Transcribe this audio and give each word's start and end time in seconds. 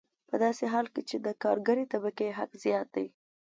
په 0.29 0.35
داسې 0.43 0.65
حال 0.73 0.87
کې 0.93 1.01
چې 1.09 1.15
د 1.25 1.27
کارګرې 1.43 1.85
طبقې 1.93 2.27
حق 2.37 2.51
زیات 2.63 2.87
دی 2.95 3.07